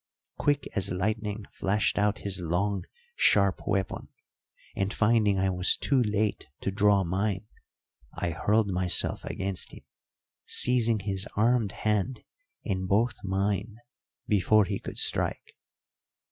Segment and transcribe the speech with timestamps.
[0.39, 4.07] Quick as lightning flashed out his long, sharp weapon,
[4.75, 7.45] and, finding I was too late to draw mine,
[8.15, 9.83] I hurled myselfagainst him,
[10.47, 12.21] seizing his armed hand
[12.63, 13.75] in both mine
[14.27, 15.53] before he could strike.